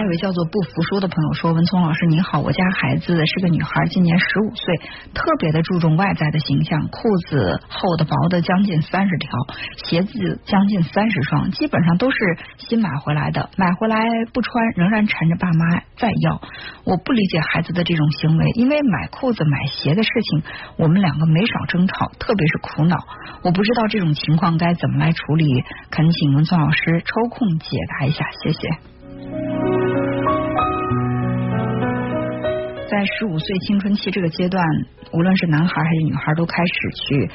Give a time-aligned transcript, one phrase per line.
[0.00, 4.74] 还有一位叫做不服输的朋友说：“文聪老师你好，我家孩子是个女孩，今年十五岁，
[5.12, 9.30] 特别的注重外在的形象，裤子厚的、薄的将近三十条，
[9.84, 12.16] 鞋子将近三十双，基本上都是
[12.56, 13.98] 新买回来的，买回来
[14.32, 16.40] 不穿，仍然缠着爸妈再要。
[16.84, 20.42] 我不理解孩子的这种行为，因为买裤子、买鞋的事情，
[20.78, 22.96] 我们两个没少争吵，特别是苦恼。
[23.42, 28.60] 我不知道这种情况该怎么来处理，恳请文聪老师抽空解答一下，谢谢。”
[32.90, 34.64] 在十五岁青春期这个阶段，
[35.12, 37.30] 无论是男孩还是女孩，都开始去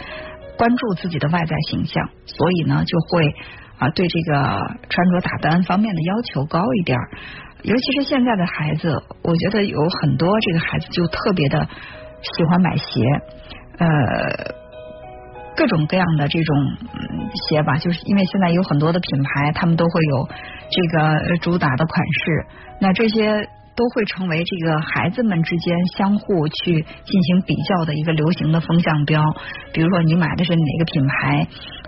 [0.58, 3.34] 关注自己的外在形象，所以呢，就会
[3.77, 4.34] 啊对这个
[4.90, 6.99] 穿着打扮方面的要求高一点。
[7.63, 11.66] 尤其是现在的孩子，我觉得有很多这个孩子就特别的
[12.22, 13.02] 喜欢买鞋，
[13.80, 13.88] 呃，
[15.55, 16.55] 各种各样的这种
[17.48, 20.30] 鞋吧，就是因为现在有很多的品牌，他们都会有
[20.70, 22.46] 这个主打的款式，
[22.82, 23.48] 那这些。
[23.76, 29.22] 都会成为这个孩子们之间相互去进行比较的一个流行的风向标。
[29.74, 31.48] 比如说，你买的是哪个品牌，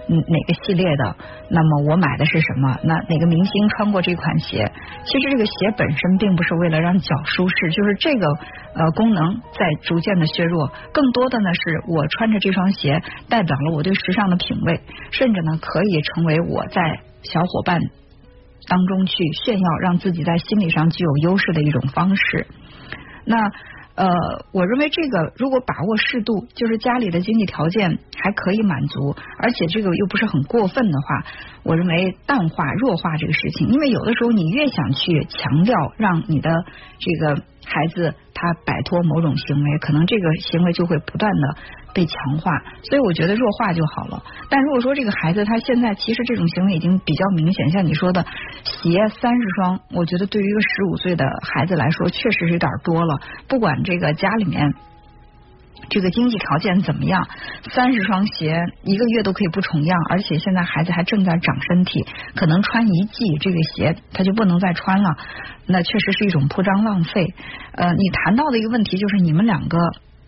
[0.10, 1.16] 嗯，哪个系列的？
[1.50, 2.78] 那么我买的是什么？
[2.84, 4.70] 那哪个明星穿过这款鞋？
[5.06, 8.28] 其实这个鞋本身并不是为了让脚舒适，就是这个
[8.74, 10.70] 呃功能在逐渐的削弱。
[10.92, 17.80] 更多的呢，是我穿着这双鞋代表了我对时尚的品味，甚至呢可以成为我在小伙伴。
[18.68, 19.14] 当中去
[19.46, 22.48] 炫耀，让自己在心理上具有优势的一种方式。
[23.26, 23.52] 那
[23.96, 24.14] 呃，
[24.54, 31.26] 我认为这个如果把握适度，就是家里的经济条件还可以满足，而且这个又不是很过分的话，
[31.64, 33.70] 我认为淡化、弱化这个事情。
[33.70, 36.64] 因为有的时候你越想去强调，让你的
[37.00, 41.58] 这个孩子他摆脱某种行为，可能这个行为就会不断的。
[41.94, 42.52] 被强化，
[42.84, 44.22] 所以我觉得弱化就好了。
[44.52, 48.24] 但如果说这个孩子他现在其实这种行为已经比较明显，像你说的
[48.64, 53.20] 鞋三十双，我觉得对于一个十五岁的孩子来说，确实是有点多了。
[53.48, 54.76] 不管这个家里面
[55.90, 57.28] 这个经济条件怎么样，
[57.74, 62.06] 三十双鞋一个月都可以不重样，而且现在孩子还正在长身体，
[62.36, 65.18] 可能穿一季这个鞋他就不能再穿了，
[65.66, 67.34] 那确实是一种铺张浪费。
[67.74, 69.78] 呃，你谈到的一个问题就是你们两个。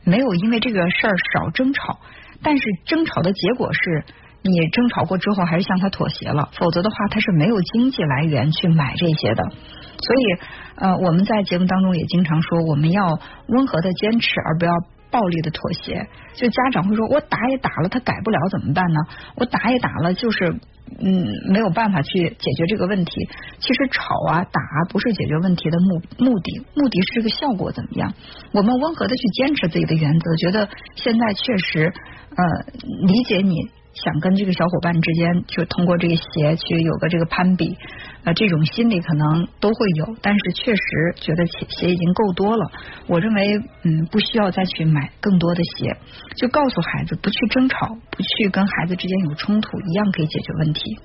[0.05, 1.99] 没有因为这个事儿少争吵，
[2.41, 4.05] 但是争吵的结果是
[4.41, 9.43] 你争吵过之后还是向他妥协了，否则的话他是没有经济来源去买这些的。
[9.43, 10.39] 所以
[10.77, 14.71] 呃我们在节目当中也经常说，我们要温和的坚持，而不要
[15.11, 16.07] 暴力的妥协。
[16.33, 18.99] 就家长会说，我打也打了，他改不了怎么办呢？
[19.35, 20.59] 我打也打了，就是。
[20.99, 23.29] 嗯，没有办法去解决这个问题。
[23.59, 28.11] 其实吵啊打啊不是解决问题的目目的，目的是这个效果怎么样？
[28.53, 31.93] 我们温和的去坚持自己的原则，觉得现在确实
[32.35, 32.73] 呃
[33.05, 33.69] 理解你。
[34.03, 37.77] 想跟这个小伙伴之间，就通过这个鞋去有个这个攀比，
[38.23, 40.81] 啊，这种心理可能都会有，但是确实
[41.15, 42.71] 觉得鞋鞋已经够多了。
[43.07, 45.97] 我认为，嗯，不需要再去买更多的鞋，
[46.35, 50.99] 就告诉孩子不去争吵，不去跟孩子之间有冲突，一样可以解决问题。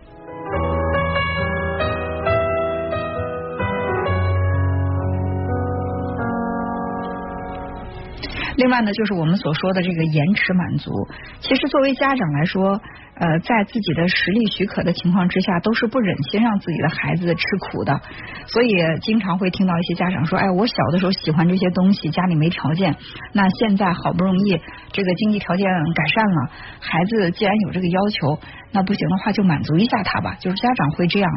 [8.57, 10.93] 另外呢，就是我们所说的这个延迟满足。
[11.41, 12.81] 其实作为家长来说，
[13.17, 18.01] 呃，在自己的实力许可的情况之下，都是不忍心让自己的孩子吃苦的。
[18.47, 22.95] 所以经常会听到一些家长说：“哎，我小的时候喜欢这些东西，家里没条件。
[23.33, 24.61] 那现在好不容易
[24.93, 26.51] 这个经济条件改善了，
[26.81, 28.41] 孩子既然有这个要求，
[28.73, 31.31] 那不行的话就满足一下他吧。”就是家长会这样。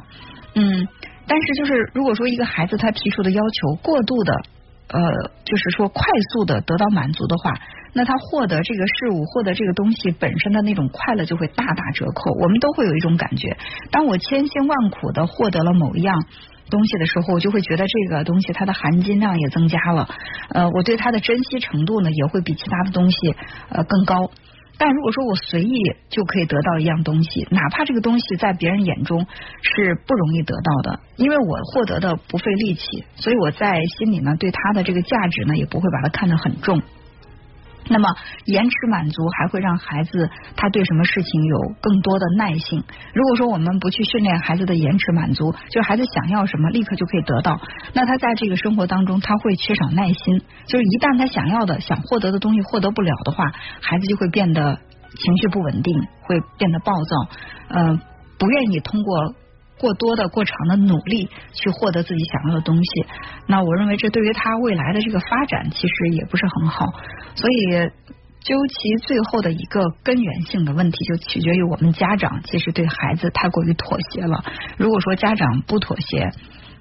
[0.55, 0.87] 嗯，
[1.27, 4.41] 但是就是如果说一个孩子他提出的要求过度的。
[4.89, 5.01] 呃，
[5.43, 7.53] 就是说快速的得到满足的话，
[7.93, 12.31] 那他获得这个事物、获得这个东西本身的那种快乐就会大打折扣。
[12.41, 13.57] 我们都会有一种感觉，
[13.91, 16.23] 当我千辛万苦的获得了某一样
[16.69, 20.07] 东西的时候，我就会觉得这个东西它的含金量也增加了。
[20.49, 23.17] 呃，我对它的珍惜程度呢，也会比其他的东西
[23.69, 24.31] 呃更高。
[24.77, 25.73] 但如果说我随意
[26.09, 29.25] 就可以得到一样东西，哪怕这个东西在别人眼中
[29.61, 36.81] 是不容易得到的，因为我获得的不费力气，所以我在心里呢对它的这个价值呢也不会把它看得很重。
[37.89, 38.09] 那么
[38.45, 42.83] 延迟满足还会让孩子他对什么事情有更多的耐性。
[43.13, 47.59] 如果说我们不去训练孩子的延迟满足，就是孩子想要什么立刻就可以得到，
[47.93, 50.41] 那他在这个生活当中他会缺少耐心。
[50.65, 53.45] 就是一旦他想要的、想获得的东西获得不了的话，
[53.81, 54.79] 孩子就会变得
[55.15, 57.29] 情绪不稳定，会变得暴躁，
[57.69, 57.99] 呃，
[58.37, 59.33] 不愿意通过。
[59.79, 63.05] 过多的、过长的努力去获得自己想要的东西，
[63.47, 66.85] 那我认为这对于他未来的这个发展其实也不是很好。
[67.35, 67.91] 所以，
[68.39, 74.43] 究其最后的一个根源性的问题，就取决于我们家长其实对孩子太过于妥协了。
[74.77, 76.31] 如果说家长不妥协，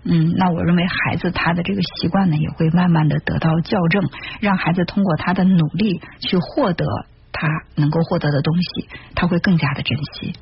[0.04, 4.08] 嗯，那我认为孩子他的这个习惯呢，也会慢慢的得到校正，
[4.40, 6.86] 让孩子通过他的努力去获得
[7.32, 10.32] 他能够获得的东西，他会更加的珍惜。